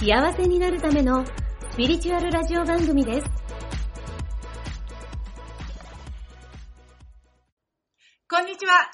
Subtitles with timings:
[0.00, 1.26] 幸せになるための
[1.72, 3.26] スピリチュアルラジオ番組です。
[8.26, 8.90] こんにちは。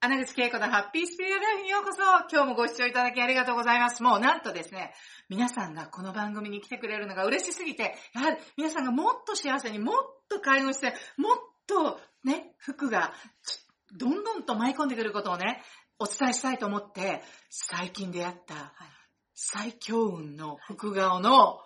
[0.00, 2.02] 穴口恵子のハッピースピリチュアルライフにようこそ。
[2.30, 4.02] 今日もご視聴いただきありがとうございます。
[4.02, 4.92] もうなんとですね、
[5.30, 9.94] 皆さんがこの番組に来てくれるのが嬉しすぎて、やはり皆さんがもっと幸せにもっ
[10.28, 13.14] と開運して、もっとね、服が
[13.98, 15.62] どんどんと舞い込んでくることをね、
[15.98, 18.74] お伝えしたいと思って、最近出会った
[19.34, 21.58] 最強運の福顔の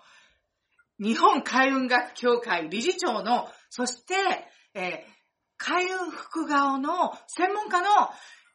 [0.98, 4.14] 日本開運学協会理事長の、そして、
[4.75, 5.19] えー
[5.58, 7.88] 開運福顔の専門家の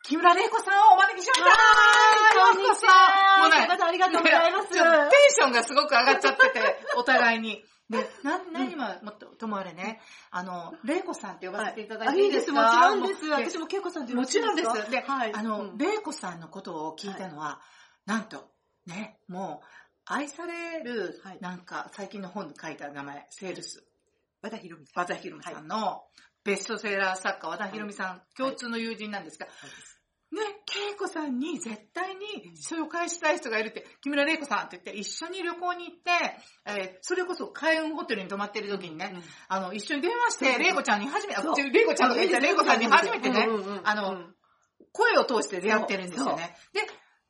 [0.03, 1.49] 木村玲子さんをお招きしました。
[1.49, 3.39] はいこんにちは。
[3.39, 4.69] もうねありがとうございます。
[4.69, 4.79] テン
[5.35, 7.63] ションがすごく上がっちゃってて、 お互いに。
[7.89, 13.25] で、な、何も、もっと、ともあれね、あの、玲子さんって呼ばせていただいていいですか、もちろんです。
[13.27, 14.69] 私も恵子さんでよもろしいちろんです。
[14.69, 15.33] かで、はい。
[15.35, 15.77] あの、うん。
[15.77, 17.61] 玲子さんのことを聞いたのは、
[18.05, 18.52] なんと、
[18.85, 19.65] ね、もう、
[20.05, 21.37] 愛される、はい。
[21.39, 23.83] なんか、最近の本に書いた名前、セールス、
[24.41, 25.01] 和田博美さん。
[25.01, 26.03] 和田博美さんの、
[26.43, 29.47] ベストセラー作家、和田博美さん、共通の友人なんですが、
[30.33, 30.41] ね、
[30.91, 36.11] 恵子さんに絶対に紹介したい人がいるって、木村玲子さんって言って一緒に旅行に行って、
[36.65, 43.47] えーそれこそ開運ホテルに泊まってる時にね、うんあの、一緒に電話して、玲子ちゃんに初めて、玲子ちゃんと玲子さんに初めてね
[43.83, 44.23] あの、
[44.91, 46.55] 声を通して出会ってるんですよね。
[46.73, 46.81] で、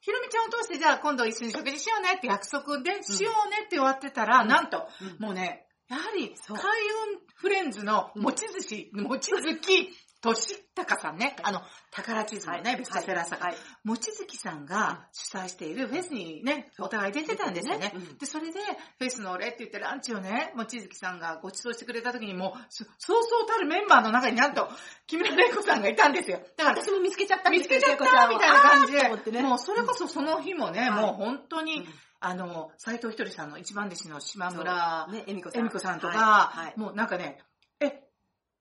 [0.04, 4.50] ひろみちゃんを通して、じゃあ今度一緒に食事しようねって約束で、しようねって終わってたら、うん。
[4.50, 5.26] なんと、うん。
[5.26, 9.90] もうね、やはり、開運フレンズの持ち寿司、持ち月、
[10.23, 11.61] としたかさんね、あの、
[11.91, 13.57] 宝地図のね、ベストセラー作家、はい。
[13.84, 17.91] もちづきさんが主催しているフェスにね、お互い出てたんですよね。
[17.94, 18.17] うん。
[18.17, 18.59] で、それで、
[19.00, 24.69] フェスのお礼って言ってランチをね、もちづきさんがご馳走してくれた時にもう、そそうそうたるメンバーの中になんと、
[25.07, 26.40] 木村玲子さんがいたんですよ。
[26.55, 28.94] だから、私も見つけちゃったん見つけちゃったみたいな感じ。
[28.94, 31.85] でもうそれこそその日もね、うんもう本当に、うん。
[32.25, 36.00] あの、斎藤ひとりさんの一番弟子の島村ね、恵美子さん。
[36.00, 36.66] とか、はい。
[36.67, 36.79] はい。
[36.79, 37.44] もうなんかね、え、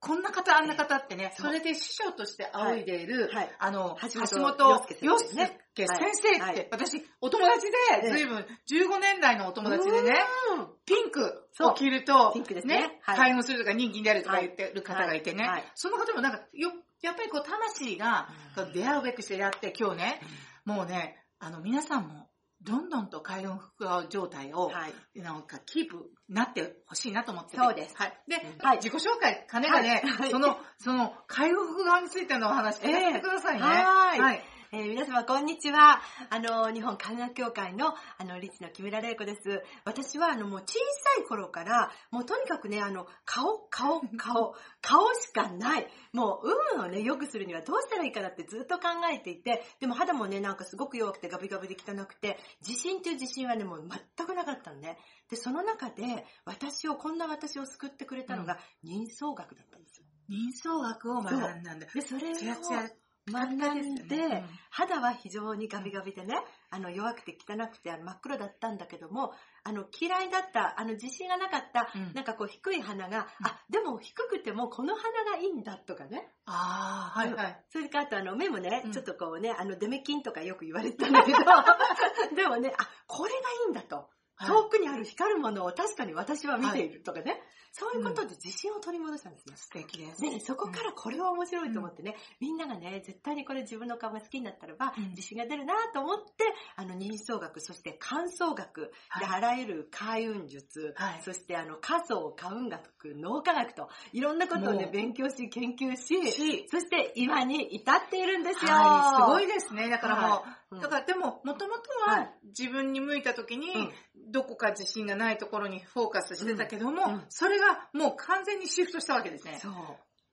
[0.02, 3.34] こんな方、あんな方ってね、それで師匠として仰いでいる、はい。
[3.34, 3.50] はい。
[3.60, 4.70] あの、橋橋本本洋
[5.00, 6.68] 洋介先生って、はい。
[6.72, 7.68] 私、お友達
[8.00, 10.24] で、ずいぶん、15年来のお友達でね、
[10.58, 10.66] うん。
[10.84, 12.98] ピンクを着ると、ピンクですね。
[13.02, 13.16] はい。
[13.16, 18.28] 開運するとか人気になるとか言ってる方がいてね、その方もなんか、よ、やっぱりこう、魂が
[18.74, 20.20] 出会うべくしてやって、今日ね、
[20.64, 22.28] もうね、あの、皆さんも、
[22.64, 25.20] どんどんと開運福顔状態を、はい。
[25.20, 27.56] なんか、キープなってほしいなと思ってて。
[27.56, 28.12] そうですはい。
[28.28, 33.60] で、はい自己紹介兼ねがね、はいその、その、開運福顔についてのお話聞かせてくださいね。
[33.60, 34.42] ええはいはい。
[34.74, 36.00] えー皆様こんにちは。
[36.30, 39.62] あの、日本科学協会の、あの、理事の木村玲子です。
[39.84, 40.72] 私は、あの、もう小
[41.16, 45.86] さい頃から、もうとにかくね、あの、顔、顔、顔、 顔しかない。
[46.14, 54.96] もう、運をね、良くするにはどうしたらいいかなってずっと考えていて、でも肌もね、なんかすごく弱くてガビガビで汚くて、自信っていう自信はね、もう全くなかったのね。
[55.28, 60.06] で、その中で、私を、こんな私を救ってくれたのが、人相学だったんですよ。
[60.30, 61.86] 人相学を学んだんだ。
[61.88, 62.88] で、それをつやつや
[63.30, 66.34] 学んで、で肌は非常にガビガビでね、
[66.70, 69.32] あの弱くて汚くて真っ黒だったんだけども、
[69.64, 72.14] あの嫌いだった、あの自信がなかった、うん。
[72.14, 73.46] なんかこう低い鼻が、うん。
[73.46, 76.28] あ、でも低くてもこの鼻がいいんだとかね。
[76.46, 77.64] ああ、はいはい。
[77.70, 78.92] それからあとあの目もね、うん。
[78.92, 81.38] ちょっとこうね、あのデメキンとかよく言われてたんだけど、
[82.34, 84.08] でもね、あ、これがいいんだと。
[84.46, 87.40] 遠くにある光るものを確かに私は見ているとかね、
[87.72, 89.54] そういうことで自信を取り戻したんですね。
[89.56, 90.20] 素敵です。
[90.20, 95.10] で、そこからこれは面白いと思ってね、みんながね、絶対にこれ自分の顔が好きになったらば、うん。
[95.10, 96.44] 自信が出るなと思って、
[96.76, 99.38] あの、人相学、そして観相学、で、はい。
[99.38, 101.22] あらゆる開運術、はい。
[101.24, 108.70] そしてあの、仮想、カ運学、脳科学と、いろんなことをね勉強し、研究し、し、そして今に至っているんですよ。
[108.70, 109.88] はい、すごいでですね。
[109.88, 110.40] だからもう、
[110.80, 112.34] だからでも、もともとははい。
[112.58, 113.92] 自分に向いた時に、うん。
[114.30, 119.58] どこか自信がないところにフォーカスしてたけども、それがもう完全にシフトしたわけですね。
[119.60, 119.72] そう。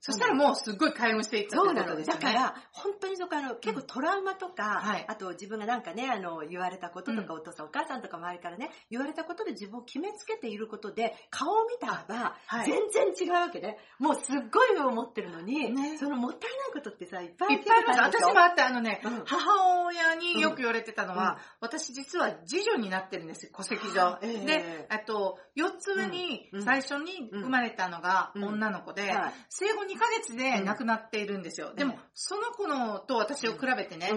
[0.02, 1.90] そしたらもうすっごい開運していったそうなの。
[1.90, 2.22] とですよね。
[2.22, 5.06] だから、本当にそこあの、結構トラウマとか、はい。
[5.08, 7.40] あと自分がなんかね、あの、言われたこととか、うん。
[7.40, 12.66] お父さんお母さんとか周りからね、言われたことで自分を決めつけていることで、顔を見たら、はい。
[12.66, 13.78] 全然違うわけね。
[14.00, 15.98] もうすっごい思ってるのに、ね。
[15.98, 18.00] そのもったいないことってさ、いっぱいいっぱいあります。
[18.00, 19.24] 私もあって、あのね、うん。
[19.26, 21.38] 母親によく言われてたのは、うん。
[21.60, 24.02] 私実は次女になってるんですよ、戸籍上。
[24.02, 24.08] は。
[24.16, 24.46] あええ。
[24.46, 26.64] で、あと、4つ上にうん。
[26.64, 28.44] 最初に生まれたのがうん。
[28.46, 29.34] 女の子で、はい。
[29.50, 31.74] 生後2ヶ月で亡くなっているんですよ。
[31.74, 34.12] でもええ、その子のと私を比べてね、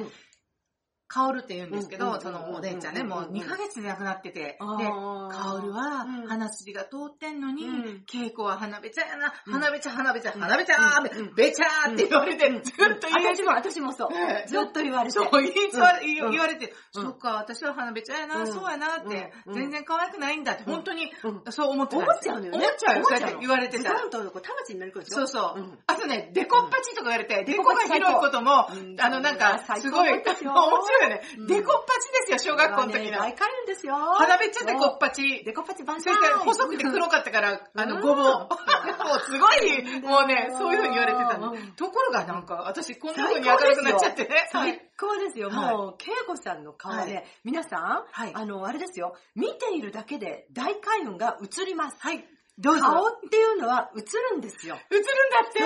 [1.16, 5.28] うんカオルって言うんですけど、そのお姉ちゃんね、うんもう2ヶ月で亡くなってて、で、あー。
[5.30, 9.52] カオルはうん鼻筋が通ってんのにうん、稽古は鼻べちゃやな、うん。
[9.52, 11.06] 鼻べちゃ鼻べちゃ、うん鼻べちゃうん。
[11.06, 13.36] ー、べちゃーって言われて、ずっと言う。
[13.36, 14.08] 私も、私もそう。
[14.14, 14.48] ええ。
[14.48, 15.10] ずっと言われて。
[15.12, 16.30] そう、言われうん。
[16.30, 17.02] 言われて、うん。
[17.02, 18.46] そっか、私は鼻べちゃやな、うん。
[18.46, 19.54] そうやなって、うん。
[19.54, 20.72] 全然可愛くないんだって、うん。
[20.72, 21.52] 本当にうん。
[21.52, 22.02] そう思ってた。
[22.02, 22.58] 思っちゃうのよね。
[22.58, 23.92] 思っちゃうよ、そうやって言われてた。
[23.92, 24.22] らズド。
[24.22, 25.60] ンとこう田町になり込むでしょそうそう。
[25.60, 25.78] うん。
[25.86, 29.00] あとね、デコッパチとか言われて、デコが広いことも、うん。
[29.00, 31.46] あの、なんか、すごい、 面白いよねうん。
[31.46, 33.18] デコッパチですよ、小学校の時の。
[33.18, 33.94] 大開運ですよ。
[33.94, 35.42] 鼻べっちゃデコッパチ。
[35.44, 38.24] デコパチ万それから細くて黒かったから、あの、ごぼう。
[38.24, 41.72] もうすごい、もうね、そういう風に言われてたのうん。
[41.72, 44.48] ところがなんか、私こんな風に明るくなっちゃってね。
[44.52, 45.50] はい最高ですよ。
[45.50, 49.16] はいもう、恵子さんの顔で、は皆さん、はいあの、あれですよ。
[49.34, 51.96] 見ているだけで大開運が映ります。
[51.98, 52.24] はい。
[52.58, 52.82] どうぞ。
[52.82, 54.00] 顔っていうのは映
[54.32, 54.78] るんですよ。
[54.90, 55.08] 映るんだ
[55.48, 55.60] って。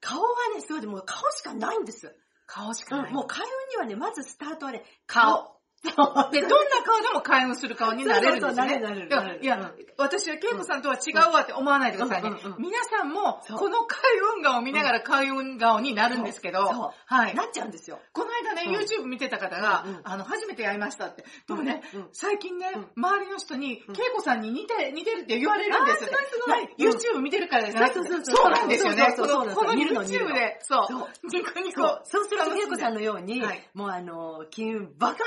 [0.00, 2.16] 顔はね、そうでもう顔しかないんです。
[2.50, 3.08] 顔しかない。
[3.08, 5.59] うんもう開運にはね、まずスタートはね、顔。
[5.82, 5.90] で、
[6.42, 8.72] どんな顔でも開運する顔になれるんですよね。
[8.74, 12.30] そうそうそうなれるなれるいや、私は恵子さんとは違うわって思わないでくださいね。
[12.58, 13.98] 皆さんも、この開
[14.36, 17.34] 運顔を見ながら開運顔になるんですけどはい。
[17.34, 17.98] なっちゃうんですよ。
[18.12, 21.24] この間ね、うん YouTube 見てた方があの、初めてやりましたって。
[21.48, 21.82] でもね
[22.12, 26.08] 最近ねうん、周りの人に、うん恵子さんに似て、似てるって言われるんですよ。
[26.08, 29.14] すごいすごいはい YouTube 見てるからじゃなくてそうそうそうそうなんですよね。
[29.16, 31.08] そうそうそうこの YouTube ので、そうそう。
[31.24, 32.02] ニコニコそう。
[32.04, 33.00] そうすると、恵子さんの。
[33.00, 35.20] のように、はいもうあの、金運バカげ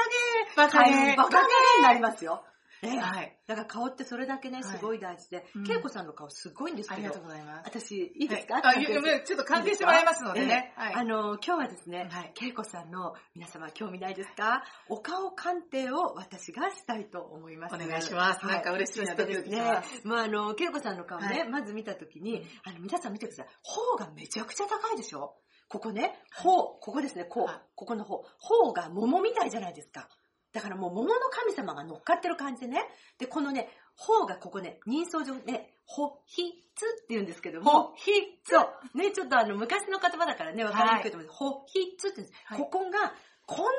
[0.55, 1.37] バカげ開運バカげ
[1.77, 2.43] になりますよ。
[2.81, 3.39] ねはい。
[3.47, 4.63] だから顔ってそれだけね、はい。
[4.65, 5.45] すごい大事で。
[5.55, 6.99] うん、恵子さんの顔すごいんですけど。
[6.99, 7.69] ありがとう、ございます。
[7.69, 10.73] 私、いいですか、はいあちょっと鑑定してもらいますのでね。
[10.77, 10.83] ええ。
[10.83, 10.93] はい。
[10.95, 14.65] あの、今日はですねはい、恵子さんの皆様興味ないですか？
[14.89, 17.75] お顔鑑定を私がしたいと思います。
[17.75, 18.45] お願いします。
[18.45, 18.55] はい。
[18.55, 21.47] なんか嬉しいなドキドキします、まああの、恵子さんの顔ね、はい。
[21.47, 22.47] まず見たときに、うん。
[22.65, 23.47] あの、皆さん見てください。
[23.61, 25.35] 頬がめちゃくちゃ高いでしょ？
[25.69, 28.25] ここね、頬、ここですね、こうはい、ここの頬。
[28.37, 30.09] 頬が桃みたいじゃないですか。
[30.53, 32.85] だからもう桃の神様が乗っかってる感じでね。
[33.17, 36.43] で、このね、頬がここね、人相上ね、ほひ
[36.75, 38.11] つって言うんですけども、ほひ
[38.45, 38.97] そう。
[38.97, 41.37] ね、ちょっとあの、昔の言葉だからね、わかりにくいと思うんです。
[41.37, 42.59] ほひつって言うんです、はい。
[42.59, 43.13] ここが、
[43.45, 43.71] こんな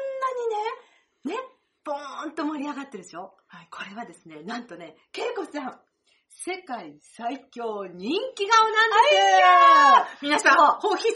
[1.25, 1.41] にね、ね、
[1.85, 3.37] ボーンと盛り上がってるでしょ。
[3.47, 3.69] はい。
[3.71, 5.81] これはですね、なんとね、恵子さん、
[6.37, 11.15] 世界最強人気顔なんです皆さん、保筆を、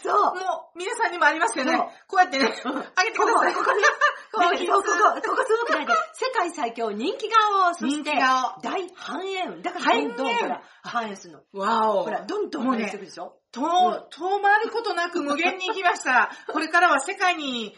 [0.00, 0.34] そう。
[0.34, 1.72] もう、皆さんにもありますよね。
[2.06, 3.54] こうやってね、うん上げてください。
[3.54, 3.82] ここここね、
[4.30, 9.62] ここ、ここ、ここ、ここすごくないで、世界最強人気顔、そして、人気顔大繁栄運。
[9.62, 11.60] だから、どんどん、ほら、繁栄するの。
[11.60, 12.04] わお。
[12.04, 16.30] ほら、どんどんもうね繁栄していくでしょと、止まることなく無限に行きました。
[16.52, 17.74] これからは世界に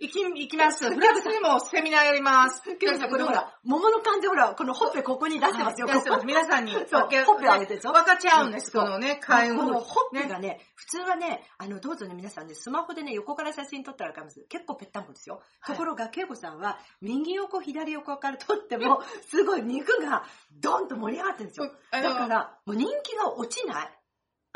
[0.00, 0.90] 行き、行きます。
[0.92, 2.62] フランスにもセミナーやります。
[2.78, 5.86] けどさ、これほら、桃の感じほら、このほっぺここに出してますよ。
[5.86, 14.44] はい出してます皆さんにそうほっぺ上げてるでしょ分かち合うんです、このね、開運このほっぺねがね、普通はね、あの、どうぞね、皆さんね、スマホでね、横から写真撮ったらわかります。
[14.48, 15.36] 結構ぺったんこですよ。
[15.60, 21.70] はいところが、恵子さんは、右横、左横から撮っても、すごい肉が、ドンと盛り上がってるんですよ。
[21.90, 24.03] だから、もう人気が落ちない。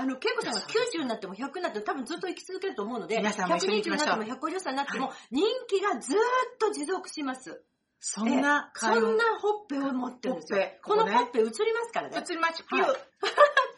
[0.00, 4.23] あの、恵子さんが90になっても100になっても多分ずっと生き続けると思うので、皆さんも一緒に行き120ましょう。
[4.23, 6.19] になっても150歳になっても、人気がずーっ
[6.61, 7.65] と持続します。
[7.99, 10.61] そんなそんなほっぺを持ってるんですよ。
[10.84, 11.51] このほっぺ映りま
[11.84, 12.17] すからね。
[12.17, 12.82] 映りましピュー。
[12.87, 12.96] はい。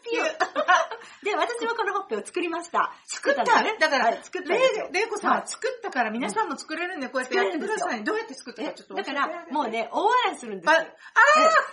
[0.17, 0.25] ュー
[1.23, 2.93] で、私はこのほっぺを作りました。
[3.05, 3.77] 作ったね？
[3.79, 4.19] だから、はい。
[4.23, 4.89] 作ったんですよ。
[4.91, 5.47] れいこさんははい。
[5.47, 8.03] 作ったから皆さんも作れるんで、こうやってやってください。
[8.03, 9.67] どうやって作ったかえちょっとだからもう。
[9.69, 10.87] ね、大笑いするんですあよ。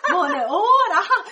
[0.09, 0.49] えもうね、大笑い、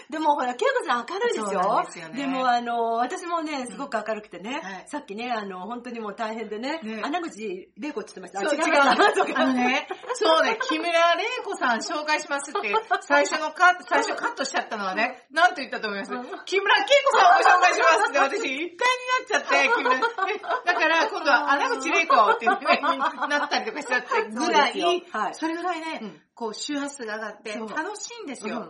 [0.08, 2.26] あでもほら、恵子さん明るいでしょですよね。
[2.26, 4.84] も、あの、私もね、すごく明るくてね、はい。
[4.88, 7.00] さっきね、あの、本当にもう大変でね、ね。
[7.02, 8.40] 穴口玲子って言ってました。
[8.40, 9.36] そう、違う。
[9.36, 16.12] あのね、そうね、木村玲子さん紹介しますって、最初のカット、最初カットしちゃったのはね、なんと言ったと思います。
[16.12, 16.44] うん。
[16.44, 18.10] 木村恵子さんをご紹介します。
[18.10, 20.02] って、私、一体になっちゃって、木村、ね
[20.64, 25.34] だから、今度は穴口玲子っていうね、になったりとかしちゃって、ぐらい、 はい。
[25.34, 26.22] それぐらいね、うん。
[26.34, 28.56] こう、周波数が上がって、楽しいんですよ。
[28.56, 28.62] うん。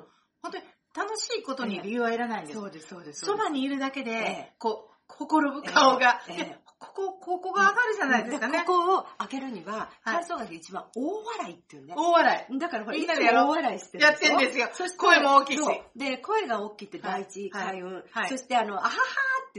[0.42, 0.64] 本当に、
[0.94, 2.58] 楽しいことに理由はいらないんです。
[2.58, 3.26] そうです、そうです。
[3.26, 6.36] そばにいるだけえでえ、こう、心ぶ顔が、ええ。
[6.36, 8.58] でここ、ここが上がるじゃないですかね。
[8.66, 10.14] ここを開けるには、はい。
[10.16, 11.94] 体操学で一番大笑いっていうね。
[11.96, 12.58] 大笑い。
[12.58, 14.68] だからほら、みんなで大笑いしてるやってんですよ。
[14.72, 15.62] そして声も大きいし。
[15.96, 17.66] で、声が大きいって第一、はい。
[17.66, 18.04] 開運。
[18.10, 18.28] はい。
[18.28, 18.96] そしてあの、あははーっ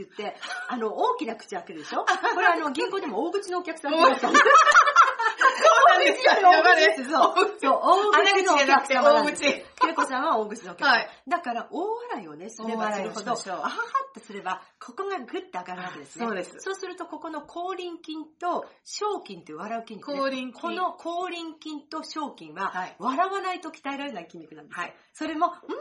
[0.02, 0.36] って言って、
[0.68, 2.04] あの、大きな口開けるでしょ？
[2.04, 7.08] これあの、銀行でも大口のお客さんって言われたんですそうなんですか大口です。
[7.08, 7.12] そう。
[7.60, 9.42] そう、大穴口のお客様なん大です。
[9.42, 9.48] 口。
[9.90, 10.92] 恵子さんは大口のお客様。
[10.92, 13.68] はいだから、大笑いをね、すればするほど、あはは
[14.08, 16.26] ってすれば、ここがグッと上がるわけですね。
[16.26, 20.18] そうですそうすると、ここの口輪筋と小筋という笑う筋肉、ね。
[20.18, 24.82] 口輪筋この口輪筋と小筋は、はい笑わないと鍛えられない筋肉なんですよ。
[24.82, 25.80] はいそれも、うんうん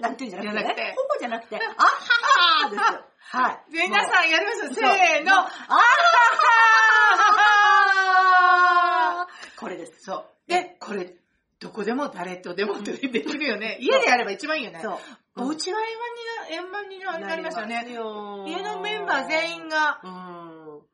[0.00, 1.64] なんていうんじゃなくて、ね、ほぼじゃなくて、あは
[2.64, 3.04] はですよ。
[3.20, 3.60] はい。
[3.70, 5.32] 皆さんやりますせーの。
[5.36, 5.50] あはは
[9.60, 9.92] これです。
[10.04, 10.50] そう。
[10.50, 11.14] で、これ、
[11.60, 13.76] どこでも誰とでもってできるよね。
[13.80, 14.80] 家でやれば一番いいよね。
[14.82, 14.98] そう。
[15.36, 15.78] お家は
[16.48, 17.92] 円満にな、円満になりますよね。
[17.92, 20.50] よ家のメンバー全員がうん。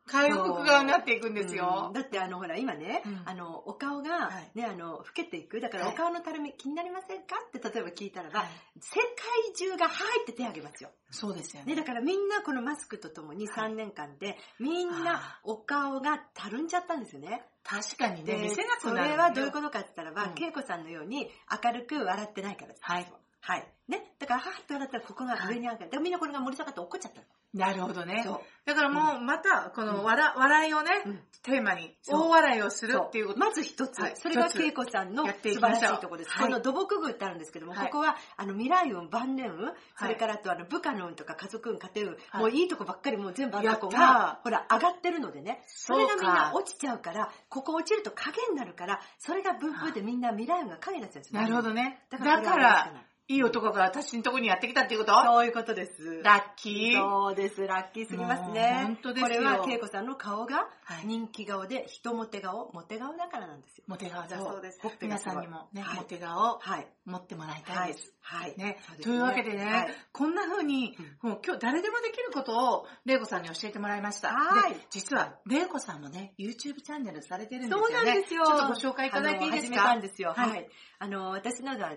[0.09, 1.91] 回復側になっていくんですうんよ。
[1.93, 7.37] だってあのほら今ね、うんあのお顔がはいね、あの老けていくだからはいお顔のたるみ気になりませんか？
[7.49, 8.49] って例えば聞いたらば、はい
[8.81, 11.75] 世界中が入って手を挙げますよ、そうですよね。
[11.75, 20.63] ね、だからみんなこのマスクとともにはい3年間でみんなお顔がたるんじゃったんですよね確かにね、で見せなくなる、それはどういうことかって言ったらば、うん。
[20.63, 21.29] さんのように
[21.65, 22.79] 明るく笑ってないからです。
[22.83, 23.13] はい。
[23.41, 23.67] はい。
[23.89, 24.15] ね。
[24.19, 27.27] だからはーって笑ったらここが上に上がる、でみんなこれが盛り下がって怒っちゃったの。
[27.55, 28.23] なるほどね。
[28.25, 28.41] そう。
[28.67, 31.21] だからもう、また、この笑、笑いをね、うん。
[31.43, 33.39] テーマに、大笑いをするっていうこと。
[33.39, 34.17] まず一つ、はい。
[34.17, 36.31] それが恵子さんの素晴らしいところです。
[36.31, 36.47] はい。
[36.49, 37.87] この土木具ってあるんですけども、はい。
[37.87, 42.43] ここはあの未来運、晩年運、それからあとあの部下の運とか家族運、家庭運、はい。
[42.43, 51.41] もういいとこばっかりもう全部あった子やっが、ほら上がってるのでね、それがみんな落ちちゃうから、ここ落ちると影になるから、それが分布でみんな未来運が影になっちゃうんですよ。
[51.41, 52.05] なるほどね。
[52.11, 52.93] だから、
[53.29, 55.13] いい男が私のとこにやってきたっていうこと？
[55.25, 56.23] そういうことです。
[56.23, 57.01] ラッキー。
[57.01, 57.67] そうです。
[57.67, 58.83] ラッキーすぎますね。
[58.85, 63.85] 本当ですよこれは恵子さんの顔がはい人気顔で人モテ顔、モテ顔だからなんですよ。
[63.89, 66.87] モテ顔だそうです皆さんにもね、はいモテ顔をはい。
[67.05, 68.13] 持ってもらいたはいいです。。
[68.21, 68.55] はい。
[68.57, 74.29] ねというわけでね、はいこんな風に、うんもう今日誰でもできることを、玲子さんに教えてもらいました。
[74.29, 77.91] はいで実は、玲子さんもね、YouTube チャンネルされてるんですそう。
[77.91, 78.45] なんですよ。
[78.47, 79.71] ちょっとご紹介いただいていいですか？
[79.71, 80.33] 始めたんですよ。
[80.37, 80.69] はいはい。
[80.99, 81.93] あの、私のは、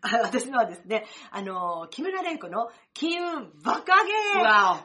[0.00, 4.12] あ私のはですね、あの、木村玲子の金運爆上げ。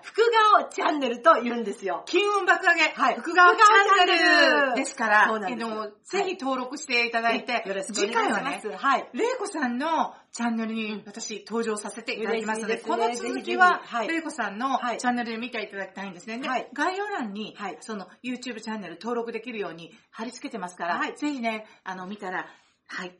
[0.01, 2.03] 福顔チャンネルと言うんですよ。
[2.05, 3.15] 金運爆上げ、はい。
[3.15, 4.75] 福顔チャンネルル。
[4.75, 8.67] ですから、あのぜひ登録していただいて、よろしくお次回は願いします。
[8.69, 9.09] ね、はい。
[9.13, 11.03] 玲子さんのチャンネルにうん。
[11.05, 14.97] 私登場させていただきますので、この続きは玲子さんのはい。
[14.97, 16.39] チャンネルで見ていただきたいんですね。
[16.39, 16.69] ではい。
[16.73, 17.77] 概要欄にはい。
[17.81, 21.15] その YouTube チャンネル登録できるように貼り付けてますから、はい。
[21.15, 22.47] ぜひね、あの見たら、
[22.87, 23.15] はい、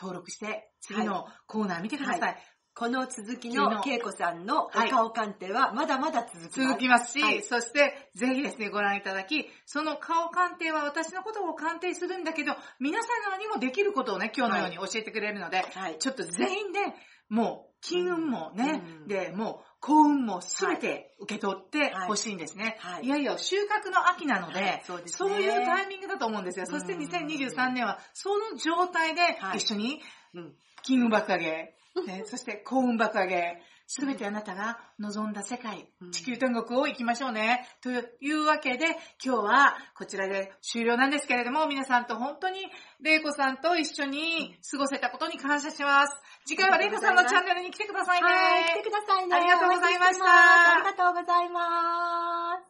[0.00, 2.20] 登録して次のコーナー見てください。
[2.20, 2.36] は
[2.74, 6.60] この続き次のの恵子さんのおはい顔鑑定はまだまだ続きます。
[6.60, 15.98] 続きますし、はいそしてぜひですね、ご覧いただき、その顔鑑定は私のことを鑑定するんだけど、皆さんにもできることをね、今日のように教えてくれるので、はい。
[15.98, 16.80] ちょっと全員で、
[17.28, 22.08] もう、金運もね、うんで、もう、幸運もすべて受け取ってはい。
[22.08, 22.76] ほしいんですね。
[22.80, 23.04] はい。
[23.04, 25.16] い、やいや、収穫の秋なので、はいそうですね。
[25.16, 26.66] そういうタイミングだと思うんですよ。
[26.66, 29.58] そしてうん2023年は、その状態ではい。
[29.58, 30.00] 一緒に
[30.34, 31.74] うん金運爆上げ、
[32.06, 37.66] ね、 そして幸運爆上げ、すべてあなたが望んだ世界うん、地球天国を行きましょうね。
[37.80, 38.84] というわけで、
[39.24, 42.60] 今日はこちらで終了なんですけれども、皆さんと本当に、
[43.00, 46.14] 玲子さんと一緒に過ごせたことに感謝します。
[46.44, 48.28] 次回は玲子さんのチャンネルに来てくださいね。
[48.28, 49.36] はい、来てくださいね。
[49.36, 52.62] ありがとうございましたありがとうございます。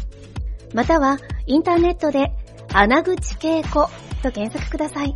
[0.74, 2.34] またはインターネットで
[2.74, 3.90] 穴口恵子
[4.22, 5.16] と検索ください。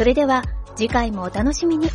[0.00, 0.42] それでは
[0.76, 1.86] 次回もお楽しみに。